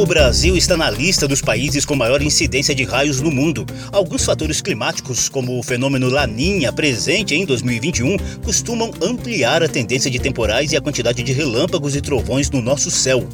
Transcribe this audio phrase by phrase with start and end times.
[0.00, 3.66] O Brasil está na lista dos países com maior incidência de raios no mundo.
[3.92, 10.18] Alguns fatores climáticos, como o fenômeno Laninha presente em 2021, costumam ampliar a tendência de
[10.18, 13.28] temporais e a quantidade de relâmpagos e trovões no nosso céu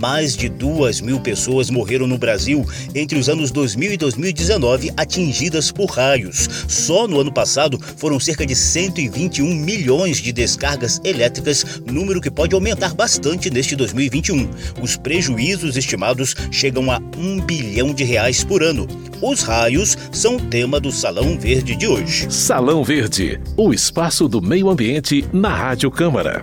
[0.00, 5.70] mais de duas mil pessoas morreram no Brasil entre os anos 2000 e 2019 atingidas
[5.70, 6.48] por raios.
[6.66, 12.54] Só no ano passado foram cerca de 121 milhões de descargas elétricas, número que pode
[12.54, 14.48] aumentar bastante neste 2021.
[14.80, 16.09] Os prejuízos estimados
[16.50, 18.86] chegam a um bilhão de reais por ano.
[19.22, 22.30] Os raios são o tema do Salão Verde de hoje.
[22.30, 26.42] Salão Verde, o espaço do meio ambiente na Rádio Câmara.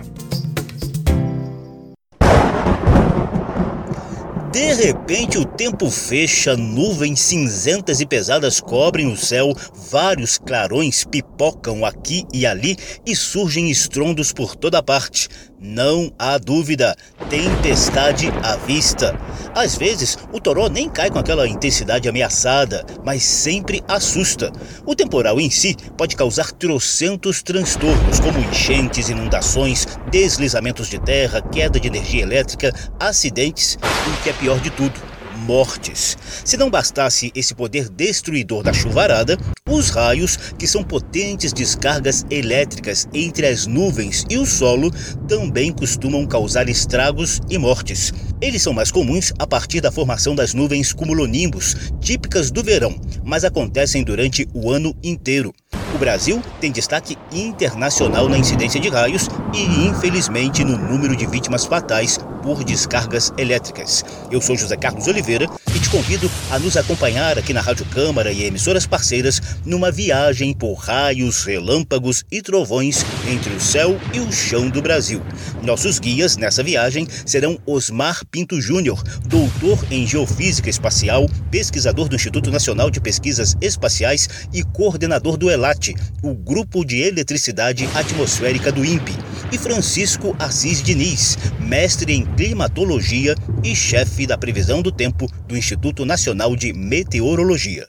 [4.58, 9.54] De repente, o tempo fecha, nuvens cinzentas e pesadas cobrem o céu,
[9.90, 15.28] vários clarões pipocam aqui e ali e surgem estrondos por toda parte.
[15.60, 16.96] Não há dúvida,
[17.28, 19.18] tempestade à vista.
[19.52, 24.52] Às vezes, o toró nem cai com aquela intensidade ameaçada, mas sempre assusta.
[24.86, 31.80] O temporal em si pode causar trocentos transtornos, como enchentes, inundações, deslizamentos de terra, queda
[31.80, 35.07] de energia elétrica, acidentes e o que é pior de tudo,
[35.38, 36.16] mortes.
[36.44, 43.08] Se não bastasse esse poder destruidor da chuvarada, os raios, que são potentes descargas elétricas
[43.12, 44.90] entre as nuvens e o solo,
[45.28, 48.12] também costumam causar estragos e mortes.
[48.40, 53.44] Eles são mais comuns a partir da formação das nuvens cumulonimbus, típicas do verão, mas
[53.44, 55.52] acontecem durante o ano inteiro.
[55.94, 61.64] O Brasil tem destaque internacional na incidência de raios e, infelizmente, no número de vítimas
[61.64, 64.04] fatais por descargas elétricas.
[64.30, 65.48] Eu sou José Carlos Oliveira
[65.88, 70.74] te convido a nos acompanhar aqui na Rádio Câmara e emissoras parceiras numa viagem por
[70.74, 75.22] raios, relâmpagos e trovões entre o céu e o chão do Brasil.
[75.62, 82.50] Nossos guias nessa viagem serão Osmar Pinto Júnior, doutor em Geofísica Espacial, pesquisador do Instituto
[82.50, 89.16] Nacional de Pesquisas Espaciais e coordenador do ELAT, o Grupo de Eletricidade Atmosférica do INPE,
[89.50, 93.34] e Francisco Assis Diniz, mestre em climatologia
[93.64, 97.86] e chefe da previsão do tempo do Instituto Nacional de Meteorologia.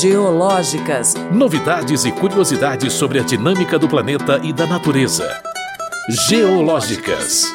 [0.00, 1.14] Geológicas.
[1.30, 5.28] Novidades e curiosidades sobre a dinâmica do planeta e da natureza.
[6.26, 7.52] Geológicas.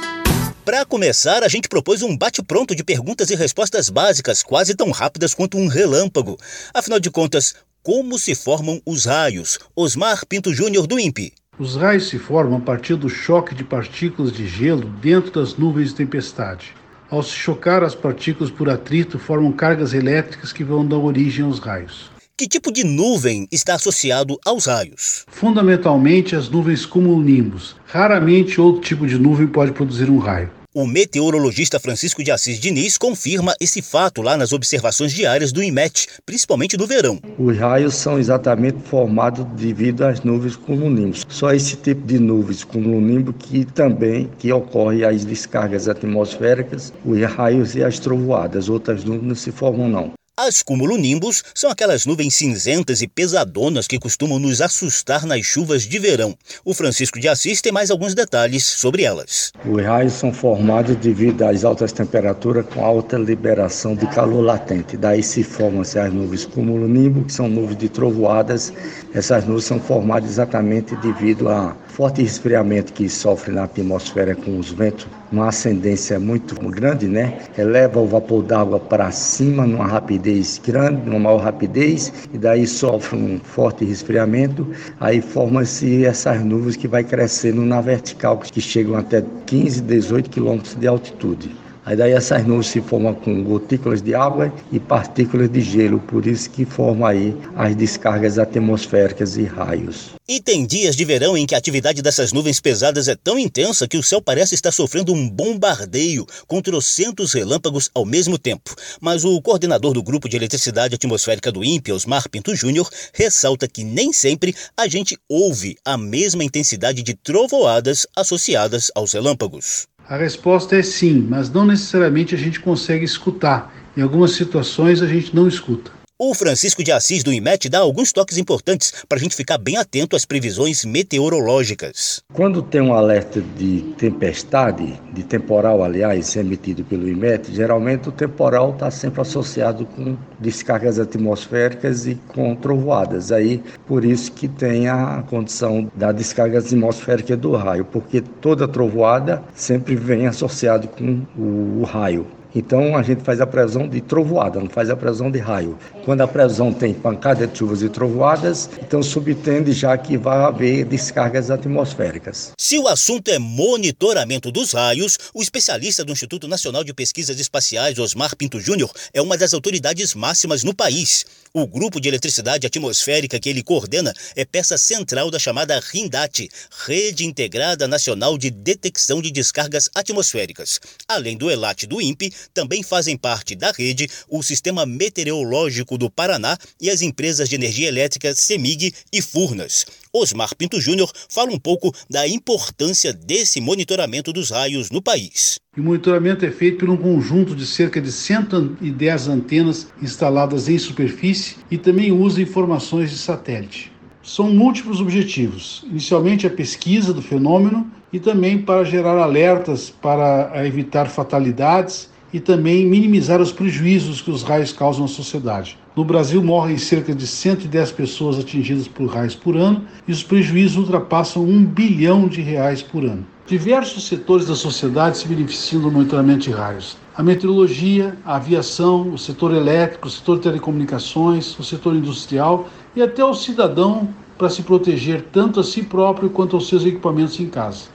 [0.64, 5.34] Para começar, a gente propôs um bate-pronto de perguntas e respostas básicas, quase tão rápidas
[5.34, 6.38] quanto um relâmpago.
[6.72, 9.58] Afinal de contas, como se formam os raios?
[9.76, 11.34] Osmar Pinto Júnior, do INPE.
[11.58, 15.90] Os raios se formam a partir do choque de partículas de gelo dentro das nuvens
[15.90, 16.76] de tempestade.
[17.10, 21.58] Ao se chocar as partículas por atrito, formam cargas elétricas que vão dar origem aos
[21.58, 22.12] raios.
[22.36, 25.26] Que tipo de nuvem está associado aos raios?
[25.28, 27.78] Fundamentalmente as nuvens cumulonimbus.
[27.88, 30.52] Raramente outro tipo de nuvem pode produzir um raio.
[30.80, 36.08] O meteorologista Francisco de Assis Diniz confirma esse fato lá nas observações diárias do IMET,
[36.24, 37.20] principalmente no verão.
[37.40, 41.26] Os raios são exatamente formados devido às nuvens cumulonimbus.
[41.30, 47.74] Só esse tipo de nuvens cumulonimbus que também que ocorre as descargas atmosféricas, os raios
[47.74, 48.70] e as trovoadas.
[48.70, 50.14] Outras nuvens não se formam não.
[50.40, 55.98] As cumulonimbus são aquelas nuvens cinzentas e pesadonas que costumam nos assustar nas chuvas de
[55.98, 56.38] verão.
[56.64, 59.52] O Francisco de Assis tem mais alguns detalhes sobre elas.
[59.66, 64.96] Os raios são formados devido às altas temperaturas com alta liberação de calor latente.
[64.96, 68.72] Daí se formam-se as nuvens cumulonimbus, que são nuvens de trovoadas.
[69.16, 74.70] Essas nuvens são formadas exatamente devido a forte resfriamento que sofre na atmosfera com os
[74.70, 77.38] ventos, uma ascendência muito grande, né?
[77.58, 83.18] Eleva o vapor d'água para cima numa rapidez grande, numa maior rapidez, e daí sofre
[83.18, 84.68] um forte resfriamento,
[85.00, 90.76] aí forma-se essas nuvens que vai crescendo na vertical, que chegam até 15, 18 quilômetros
[90.76, 91.67] de altitude.
[91.88, 96.28] Aí daí essas nuvens se formam com gotículas de água e partículas de gelo, por
[96.28, 100.10] isso que forma aí as descargas atmosféricas e raios.
[100.28, 103.88] E tem dias de verão em que a atividade dessas nuvens pesadas é tão intensa
[103.88, 108.76] que o céu parece estar sofrendo um bombardeio com trocentos relâmpagos ao mesmo tempo.
[109.00, 113.86] Mas o coordenador do Grupo de Eletricidade Atmosférica do INPE, Osmar Pinto Júnior, ressalta que
[113.86, 119.88] nem sempre a gente ouve a mesma intensidade de trovoadas associadas aos relâmpagos.
[120.10, 123.74] A resposta é sim, mas não necessariamente a gente consegue escutar.
[123.96, 125.97] Em algumas situações a gente não escuta.
[126.20, 129.78] O Francisco de Assis do IMET dá alguns toques importantes para a gente ficar bem
[129.78, 132.24] atento às previsões meteorológicas.
[132.34, 138.72] Quando tem um alerta de tempestade, de temporal, aliás, emitido pelo IMET, geralmente o temporal
[138.72, 143.32] está sempre associado com descargas atmosféricas e com trovoadas.
[143.32, 149.44] Aí, por isso que tem a condição da descarga atmosférica do raio, porque toda trovoada
[149.54, 152.26] sempre vem associado com o, o raio.
[152.58, 155.78] Então a gente faz a previsão de trovoada, não faz a previsão de raio.
[156.04, 160.84] Quando a previsão tem pancada de chuvas e trovoadas, então subtende já que vai haver
[160.84, 162.54] descargas atmosféricas.
[162.60, 168.00] Se o assunto é monitoramento dos raios, o especialista do Instituto Nacional de Pesquisas Espaciais,
[168.00, 171.26] Osmar Pinto Júnior, é uma das autoridades máximas no país.
[171.54, 176.50] O grupo de eletricidade atmosférica que ele coordena é peça central da chamada RINDAT,
[176.86, 180.80] Rede Integrada Nacional de Detecção de Descargas Atmosféricas.
[181.08, 186.58] Além do ELAT do INPE, também fazem parte da rede o Sistema Meteorológico do Paraná
[186.82, 189.86] e as empresas de energia elétrica CEMIG e Furnas.
[190.14, 195.60] Osmar Pinto Júnior fala um pouco da importância desse monitoramento dos raios no país.
[195.78, 201.58] O monitoramento é feito por um conjunto de cerca de 110 antenas instaladas em superfície
[201.70, 203.92] e também usa informações de satélite.
[204.24, 205.86] São múltiplos objetivos.
[205.90, 212.86] Inicialmente, a pesquisa do fenômeno e também para gerar alertas para evitar fatalidades e também
[212.86, 215.78] minimizar os prejuízos que os raios causam à sociedade.
[215.96, 220.78] No Brasil, morrem cerca de 110 pessoas atingidas por raios por ano e os prejuízos
[220.78, 223.26] ultrapassam um bilhão de reais por ano.
[223.48, 226.98] Diversos setores da sociedade se beneficiam do monitoramento de raios.
[227.16, 233.24] A meteorologia, a aviação, o setor elétrico, o setor telecomunicações, o setor industrial e até
[233.24, 237.86] o cidadão para se proteger tanto a si próprio quanto aos seus equipamentos em casa.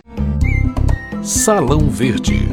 [1.22, 2.48] Salão Verde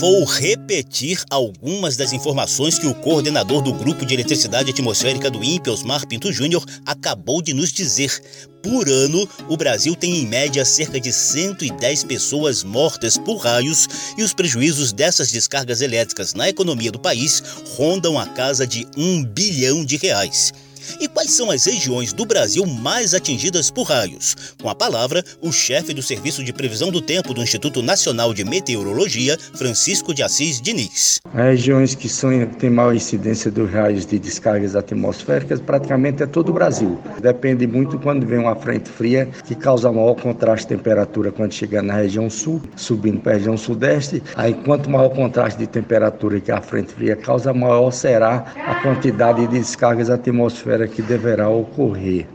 [0.00, 5.70] Vou repetir algumas das informações que o coordenador do Grupo de Eletricidade Atmosférica do INPE,
[5.70, 8.20] Osmar Pinto Júnior, acabou de nos dizer.
[8.60, 13.86] Por ano, o Brasil tem em média cerca de 110 pessoas mortas por raios
[14.18, 17.40] e os prejuízos dessas descargas elétricas na economia do país
[17.76, 20.52] rondam a casa de um bilhão de reais.
[21.00, 24.36] E quais são as regiões do Brasil mais atingidas por raios?
[24.60, 28.44] Com a palavra, o chefe do Serviço de Previsão do Tempo do Instituto Nacional de
[28.44, 31.20] Meteorologia, Francisco de Assis Diniz.
[31.32, 36.50] As regiões que são, têm maior incidência dos raios de descargas atmosféricas praticamente é todo
[36.50, 36.98] o Brasil.
[37.20, 41.82] Depende muito quando vem uma frente fria que causa maior contraste de temperatura quando chega
[41.82, 44.22] na região sul, subindo para a região sudeste.
[44.36, 49.46] Aí, quanto maior contraste de temperatura que a frente fria causa, maior será a quantidade
[49.46, 52.26] de descargas atmosféricas espera que deverá ocorrer.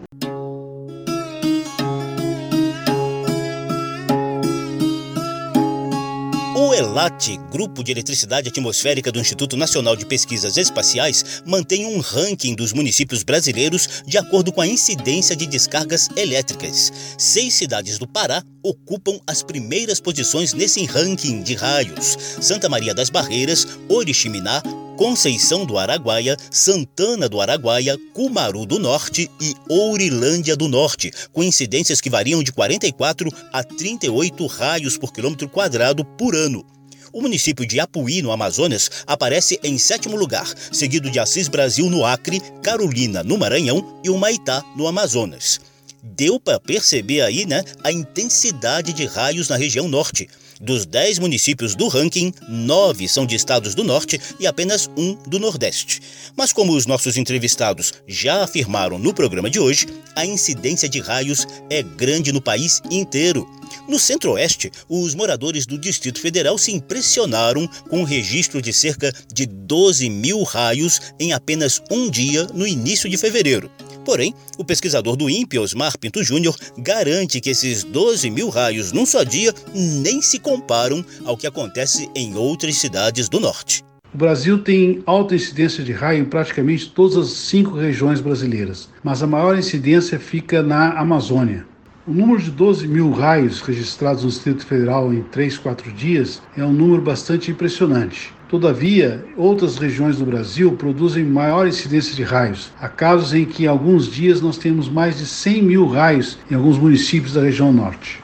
[6.56, 12.56] O ELAT, Grupo de Eletricidade Atmosférica do Instituto Nacional de Pesquisas Espaciais, mantém um ranking
[12.56, 16.91] dos municípios brasileiros de acordo com a incidência de descargas elétricas.
[17.18, 23.09] Seis cidades do Pará ocupam as primeiras posições nesse ranking de raios: Santa Maria das
[23.09, 24.62] Barreiras, Oriximiná,
[25.00, 32.01] Conceição do Araguaia, Santana do Araguaia, Cumaru do Norte e Ourilândia do Norte, com incidências
[32.01, 36.66] que variam de 44 a 38 raios por quilômetro quadrado por ano.
[37.13, 42.06] O município de Apuí, no Amazonas, aparece em sétimo lugar, seguido de Assis Brasil, no
[42.06, 45.62] Acre, Carolina, no Maranhão e Humaitá, no Amazonas.
[46.04, 50.28] Deu para perceber aí, né, a intensidade de raios na região norte.
[50.61, 55.39] Dos 10 municípios do ranking, 9 são de estados do norte e apenas um do
[55.39, 56.01] nordeste.
[56.35, 61.47] Mas, como os nossos entrevistados já afirmaram no programa de hoje, a incidência de raios
[61.69, 63.47] é grande no país inteiro.
[63.88, 69.45] No centro-oeste, os moradores do Distrito Federal se impressionaram com o registro de cerca de
[69.45, 73.72] 12 mil raios em apenas um dia no início de fevereiro.
[74.06, 79.06] Porém, o pesquisador do INPE, Osmar Pinto Júnior, garante que esses 12 mil raios num
[79.06, 83.84] só dia nem se comparam ao que acontece em outras cidades do norte.
[84.13, 89.22] O Brasil tem alta incidência de raio em praticamente todas as cinco regiões brasileiras, mas
[89.22, 91.68] a maior incidência fica na Amazônia.
[92.10, 96.66] O número de 12 mil raios registrados no Distrito Federal em 3, 4 dias é
[96.66, 98.34] um número bastante impressionante.
[98.50, 102.72] Todavia, outras regiões do Brasil produzem maior incidência de raios.
[102.82, 106.56] Há casos em que, em alguns dias, nós temos mais de 100 mil raios em
[106.56, 108.18] alguns municípios da região norte.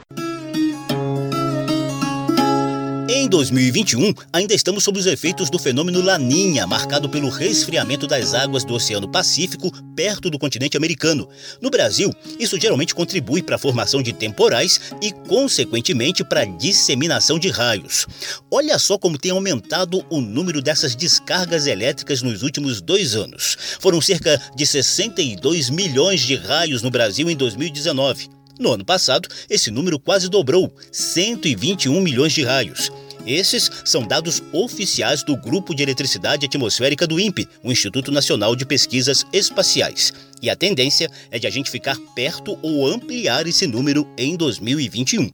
[3.26, 8.62] Em 2021, ainda estamos sob os efeitos do fenômeno Laninha, marcado pelo resfriamento das águas
[8.62, 11.28] do Oceano Pacífico perto do continente americano.
[11.60, 17.36] No Brasil, isso geralmente contribui para a formação de temporais e, consequentemente, para a disseminação
[17.36, 18.06] de raios.
[18.48, 23.58] Olha só como tem aumentado o número dessas descargas elétricas nos últimos dois anos.
[23.80, 28.28] Foram cerca de 62 milhões de raios no Brasil em 2019.
[28.58, 32.90] No ano passado, esse número quase dobrou 121 milhões de raios.
[33.26, 38.64] Esses são dados oficiais do Grupo de Eletricidade Atmosférica do INPE, o Instituto Nacional de
[38.64, 40.12] Pesquisas Espaciais.
[40.40, 45.28] E a tendência é de a gente ficar perto ou ampliar esse número em 2021.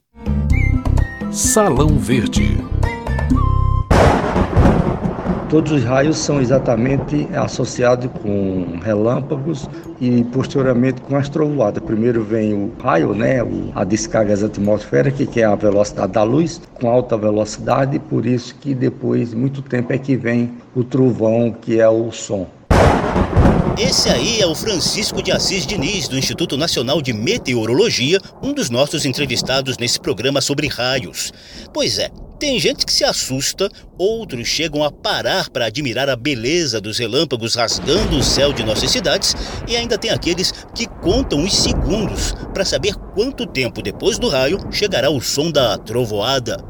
[1.31, 2.57] Salão Verde.
[5.53, 9.69] Todos os raios são exatamente associados com relâmpagos
[10.01, 11.83] e posteriormente com as trovoadas.
[11.83, 13.37] Primeiro vem o raio, né,
[13.75, 18.73] a descarga atmosféricas, que é a velocidade da luz, com alta velocidade, por isso que
[18.73, 22.47] depois, muito tempo, é que vem o trovão, que é o som.
[23.77, 28.71] Esse aí é o Francisco de Assis Diniz, do Instituto Nacional de Meteorologia, um dos
[28.71, 31.31] nossos entrevistados nesse programa sobre raios.
[31.71, 36.81] Pois é, tem gente que se assusta, outros chegam a parar para admirar a beleza
[36.81, 39.35] dos relâmpagos rasgando o céu de nossas cidades,
[39.67, 44.59] e ainda tem aqueles que contam os segundos para saber quanto tempo depois do raio
[44.71, 46.63] chegará o som da trovoada.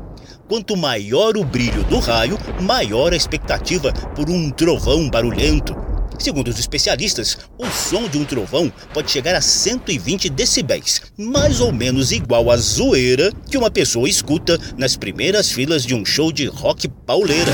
[0.48, 5.92] Quanto maior o brilho do raio, maior a expectativa por um trovão barulhento.
[6.20, 11.72] Segundo os especialistas, o som de um trovão pode chegar a 120 decibéis, mais ou
[11.72, 16.46] menos igual à zoeira que uma pessoa escuta nas primeiras filas de um show de
[16.46, 17.51] rock pauleira.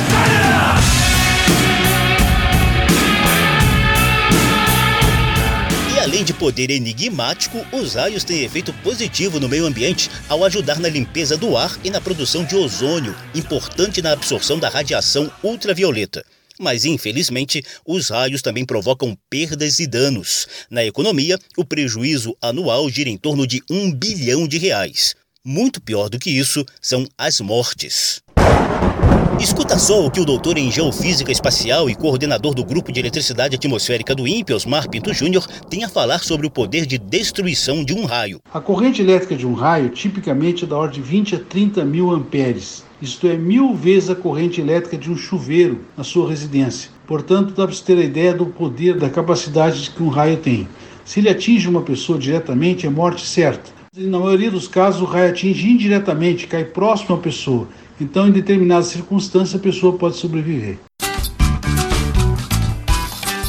[5.96, 10.80] E além de poder enigmático, os raios têm efeito positivo no meio ambiente ao ajudar
[10.80, 16.24] na limpeza do ar e na produção de ozônio, importante na absorção da radiação ultravioleta.
[16.60, 20.46] Mas, infelizmente, os raios também provocam perdas e danos.
[20.70, 25.16] Na economia, o prejuízo anual gira em torno de um bilhão de reais.
[25.42, 28.22] Muito pior do que isso são as mortes.
[29.40, 33.56] Escuta só o que o doutor em Geofísica Espacial e coordenador do Grupo de Eletricidade
[33.56, 37.94] Atmosférica do INPE, Osmar Pinto Júnior, tem a falar sobre o poder de destruição de
[37.94, 38.42] um raio.
[38.54, 42.12] A corrente elétrica de um raio tipicamente é da ordem de 20 a 30 mil
[42.12, 42.84] amperes.
[43.02, 46.92] Isto é mil vezes a corrente elétrica de um chuveiro na sua residência.
[47.08, 50.68] Portanto, dá para você ter a ideia do poder, da capacidade que um raio tem.
[51.06, 53.79] Se ele atinge uma pessoa diretamente, é morte certa.
[53.96, 57.68] Na maioria dos casos, o raio atinge indiretamente, cai próximo à pessoa.
[58.00, 60.78] Então, em determinadas circunstâncias, a pessoa pode sobreviver.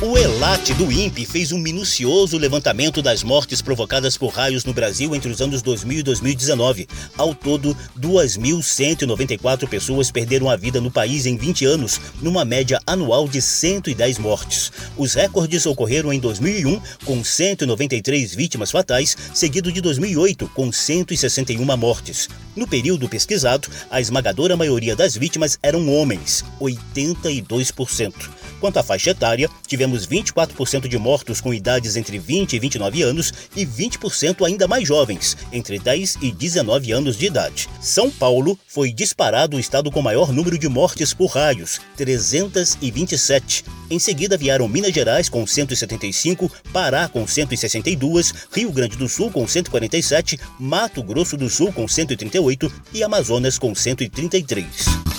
[0.03, 5.15] O ELAT do INPE fez um minucioso levantamento das mortes provocadas por raios no Brasil
[5.15, 6.89] entre os anos 2000 e 2019.
[7.19, 13.29] Ao todo, 2.194 pessoas perderam a vida no país em 20 anos, numa média anual
[13.29, 14.73] de 110 mortes.
[14.97, 22.27] Os recordes ocorreram em 2001, com 193 vítimas fatais, seguido de 2008, com 161 mortes.
[22.57, 28.40] No período pesquisado, a esmagadora maioria das vítimas eram homens, 82%.
[28.61, 33.33] Quanto à faixa etária, tivemos 24% de mortos com idades entre 20 e 29 anos
[33.57, 37.69] e 20% ainda mais jovens, entre 10 e 19 anos de idade.
[37.81, 43.65] São Paulo foi disparado o estado com maior número de mortes por raios, 327.
[43.91, 49.47] Em seguida vieram Minas Gerais com 175, Pará com 162, Rio Grande do Sul com
[49.49, 55.10] 147, Mato Grosso do Sul com 138 e Amazonas com 133.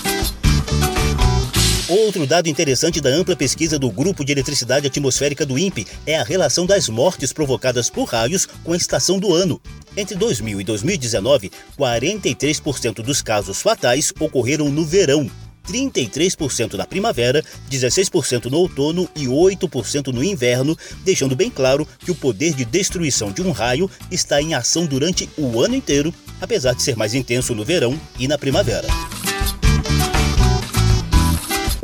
[1.92, 6.24] Outro dado interessante da ampla pesquisa do Grupo de Eletricidade Atmosférica do INPE é a
[6.24, 9.60] relação das mortes provocadas por raios com a estação do ano.
[9.94, 15.30] Entre 2000 e 2019, 43% dos casos fatais ocorreram no verão,
[15.68, 22.14] 33% na primavera, 16% no outono e 8% no inverno, deixando bem claro que o
[22.14, 26.80] poder de destruição de um raio está em ação durante o ano inteiro, apesar de
[26.80, 28.88] ser mais intenso no verão e na primavera.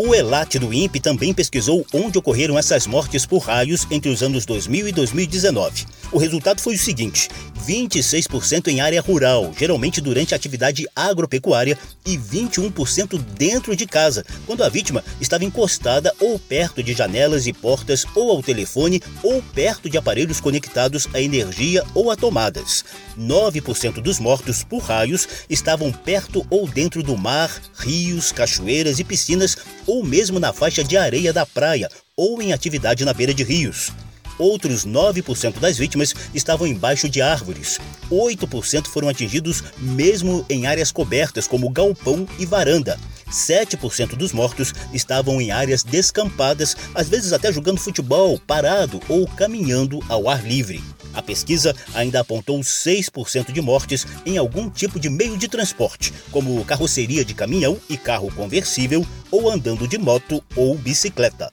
[0.01, 4.47] O ELAT do INPE também pesquisou onde ocorreram essas mortes por raios entre os anos
[4.47, 5.87] 2000 e 2019.
[6.13, 7.29] O resultado foi o seguinte:
[7.67, 11.77] 26% em área rural, geralmente durante atividade agropecuária,
[12.07, 17.53] e 21% dentro de casa, quando a vítima estava encostada ou perto de janelas e
[17.53, 22.85] portas, ou ao telefone, ou perto de aparelhos conectados à energia ou a tomadas.
[23.19, 29.57] 9% dos mortos por raios estavam perto ou dentro do mar, rios, cachoeiras e piscinas
[29.89, 33.91] ou mesmo na faixa de areia da praia ou em atividade na beira de rios.
[34.39, 37.81] Outros 9% das vítimas estavam embaixo de árvores.
[38.09, 42.99] 8% foram atingidos mesmo em áreas cobertas, como galpão e varanda.
[43.31, 50.01] 7% dos mortos estavam em áreas descampadas, às vezes até jogando futebol, parado ou caminhando
[50.09, 50.81] ao ar livre.
[51.19, 56.65] A pesquisa ainda apontou 6% de mortes em algum tipo de meio de transporte, como
[56.65, 61.53] carroceria de caminhão e carro conversível, ou andando de moto ou bicicleta.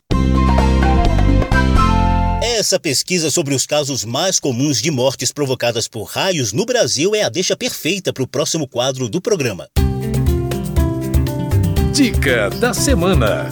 [2.44, 7.24] Essa pesquisa sobre os casos mais comuns de mortes provocadas por raios no Brasil é
[7.24, 9.68] a deixa perfeita para o próximo quadro do programa.
[11.92, 13.50] Dica da semana.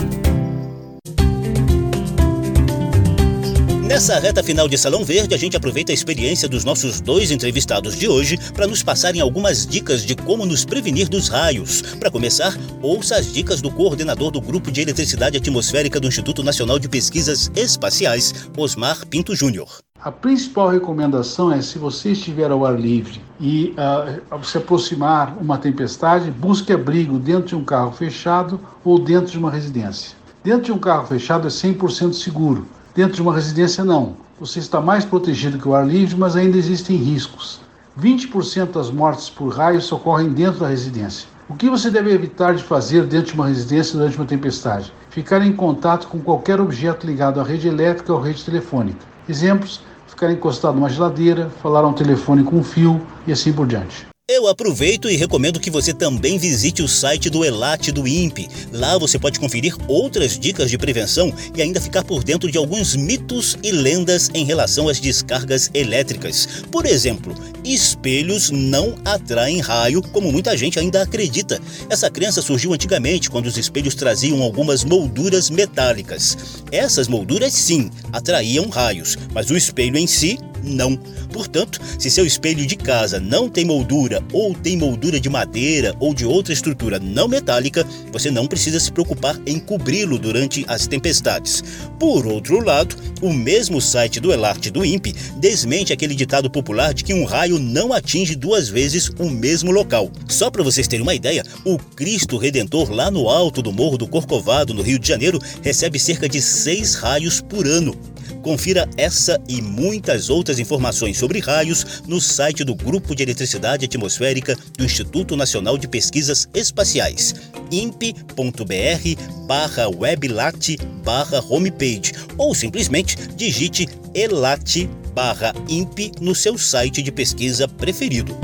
[3.93, 7.95] Nessa reta final de Salão Verde, a gente aproveita a experiência dos nossos dois entrevistados
[7.95, 11.83] de hoje para nos passarem algumas dicas de como nos prevenir dos raios.
[11.99, 16.79] Para começar, ouça as dicas do coordenador do Grupo de Eletricidade Atmosférica do Instituto Nacional
[16.79, 19.69] de Pesquisas Espaciais, Osmar Pinto Júnior.
[20.01, 25.59] A principal recomendação é se você estiver ao ar livre e uh, se aproximar uma
[25.59, 30.17] tempestade, busque abrigo dentro de um carro fechado ou dentro de uma residência.
[30.43, 34.15] Dentro de um carro fechado é 100% seguro, dentro de uma residência não.
[34.39, 37.61] Você está mais protegido que o ar livre, mas ainda existem riscos.
[37.99, 41.27] 20% das mortes por raios ocorrem dentro da residência.
[41.47, 44.93] O que você deve evitar de fazer dentro de uma residência durante uma tempestade?
[45.09, 49.05] Ficar em contato com qualquer objeto ligado à rede elétrica ou rede telefônica.
[49.27, 54.12] Exemplos: ficar encostado numa geladeira, falar ao telefone com fio e assim por diante.
[54.29, 58.47] Eu aproveito e recomendo que você também visite o site do Elat do INPE.
[58.71, 62.95] Lá você pode conferir outras dicas de prevenção e ainda ficar por dentro de alguns
[62.95, 66.63] mitos e lendas em relação às descargas elétricas.
[66.71, 71.59] Por exemplo, espelhos não atraem raio, como muita gente ainda acredita.
[71.89, 76.63] Essa crença surgiu antigamente, quando os espelhos traziam algumas molduras metálicas.
[76.71, 80.95] Essas molduras, sim, atraíam raios, mas o espelho em si não.
[81.31, 86.13] Portanto, se seu espelho de casa não tem moldura ou tem moldura de madeira ou
[86.13, 91.63] de outra estrutura não metálica, você não precisa se preocupar em cobri-lo durante as tempestades.
[91.99, 97.03] Por outro lado, o mesmo site do Elarte do INPE desmente aquele ditado popular de
[97.03, 100.11] que um raio não atinge duas vezes o mesmo local.
[100.27, 104.07] Só para vocês terem uma ideia, o Cristo Redentor lá no alto do Morro do
[104.07, 107.95] Corcovado, no Rio de Janeiro, recebe cerca de seis raios por ano.
[108.41, 114.57] Confira essa e muitas outras informações sobre raios no site do Grupo de Eletricidade Atmosférica
[114.77, 117.35] do Instituto Nacional de Pesquisas Espaciais,
[117.71, 127.11] imp.br barra weblat barra homepage ou simplesmente digite elat barra imp no seu site de
[127.11, 128.35] pesquisa preferido.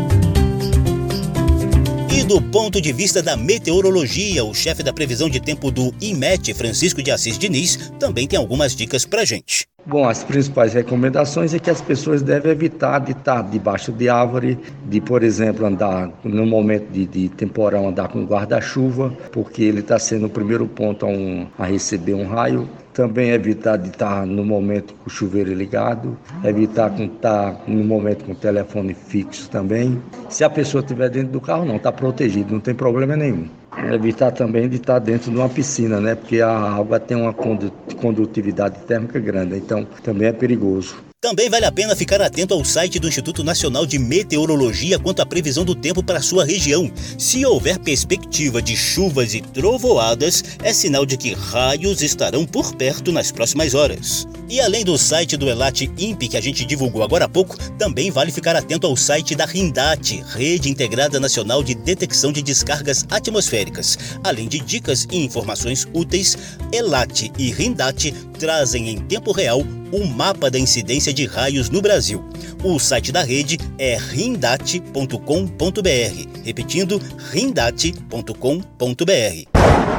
[2.11, 6.55] E do ponto de vista da meteorologia, o chefe da previsão de tempo do IMET,
[6.55, 9.67] Francisco de Assis Diniz, também tem algumas dicas pra gente.
[9.85, 14.57] Bom, as principais recomendações é que as pessoas devem evitar de estar debaixo de árvore,
[14.87, 19.99] de, por exemplo, andar no momento de, de temporal, andar com guarda-chuva, porque ele está
[19.99, 22.67] sendo o primeiro ponto a, um, a receber um raio.
[22.93, 28.25] Também evitar de estar no momento com o chuveiro ligado, evitar de estar no momento
[28.25, 30.01] com o telefone fixo também.
[30.27, 33.47] Se a pessoa estiver dentro do carro, não, está protegido, não tem problema nenhum.
[33.93, 36.15] Evitar também de estar dentro de uma piscina, né?
[36.15, 41.08] Porque a água tem uma condutividade térmica grande, então também é perigoso.
[41.21, 45.25] Também vale a pena ficar atento ao site do Instituto Nacional de Meteorologia quanto à
[45.25, 46.89] previsão do tempo para sua região.
[47.17, 53.11] Se houver perspectiva de chuvas e trovoadas, é sinal de que raios estarão por perto
[53.11, 54.25] nas próximas horas.
[54.49, 58.09] E além do site do Elat Imp que a gente divulgou agora há pouco, também
[58.09, 63.95] vale ficar atento ao site da RINDAT, Rede Integrada Nacional de Detecção de Descargas Atmosféricas.
[64.23, 66.35] Além de dicas e informações úteis,
[66.71, 72.23] Elat e RINDAT trazem em tempo real o mapa da incidência de raios no Brasil.
[72.63, 76.41] O site da rede é rindate.com.br.
[76.43, 76.99] Repetindo,
[77.31, 79.98] rindate.com.br.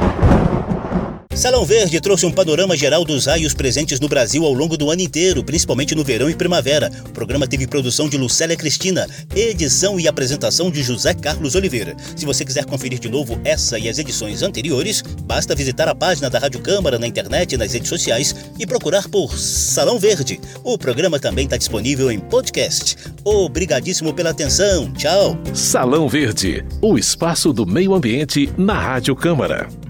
[1.35, 5.01] Salão Verde trouxe um panorama geral dos raios presentes no Brasil ao longo do ano
[5.01, 6.91] inteiro, principalmente no verão e primavera.
[7.05, 11.95] O programa teve produção de Lucélia Cristina, edição e apresentação de José Carlos Oliveira.
[12.17, 16.29] Se você quiser conferir de novo essa e as edições anteriores, basta visitar a página
[16.29, 20.39] da Rádio Câmara na internet e nas redes sociais e procurar por Salão Verde.
[20.65, 22.97] O programa também está disponível em podcast.
[23.23, 24.91] Obrigadíssimo pela atenção.
[24.93, 25.37] Tchau.
[25.53, 29.80] Salão Verde, o espaço do meio ambiente na Rádio Câmara.